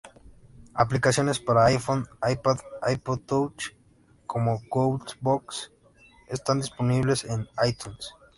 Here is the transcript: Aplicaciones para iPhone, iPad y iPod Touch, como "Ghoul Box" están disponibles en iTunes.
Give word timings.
Aplicaciones 0.73 1.39
para 1.39 1.65
iPhone, 1.65 2.07
iPad 2.27 2.57
y 2.89 2.93
iPod 2.93 3.19
Touch, 3.19 3.75
como 4.25 4.59
"Ghoul 4.71 4.99
Box" 5.19 5.71
están 6.27 6.57
disponibles 6.57 7.23
en 7.23 7.47
iTunes. 7.69 8.15